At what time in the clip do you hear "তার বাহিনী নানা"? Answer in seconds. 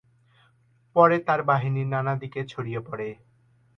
1.27-2.13